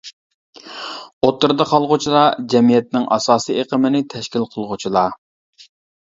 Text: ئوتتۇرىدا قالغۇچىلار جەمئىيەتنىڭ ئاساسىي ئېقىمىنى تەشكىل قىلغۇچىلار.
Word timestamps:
ئوتتۇرىدا 1.25 1.67
قالغۇچىلار 1.71 2.39
جەمئىيەتنىڭ 2.53 3.05
ئاساسىي 3.17 3.59
ئېقىمىنى 3.63 4.01
تەشكىل 4.15 4.47
قىلغۇچىلار. 4.55 5.13